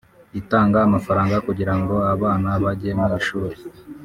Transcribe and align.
itanga 0.39 0.77
amafaranga 0.87 1.35
kugira 1.47 1.73
ngo 1.79 1.95
abana 2.13 2.49
bajye 2.63 2.91
mu 2.97 3.05
ishuri 3.19 3.57